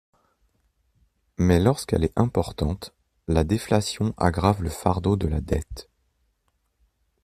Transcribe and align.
Mais 1.37 1.59
lorsqu'elle 1.59 2.03
est 2.03 2.19
importante, 2.19 2.91
la 3.27 3.43
déflation 3.43 4.15
aggrave 4.17 4.63
le 4.63 4.71
fardeau 4.71 5.15
de 5.15 5.27
la 5.27 5.41
dette. 5.41 5.89